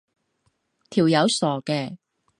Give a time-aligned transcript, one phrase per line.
[0.89, 1.99] 條友傻嘅